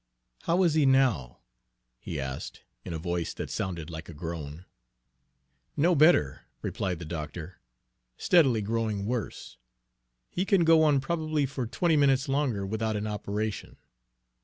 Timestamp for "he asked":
1.99-2.63